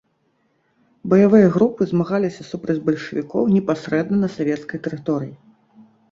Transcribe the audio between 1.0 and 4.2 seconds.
Баявыя групы змагаліся супраць бальшавікоў непасрэдна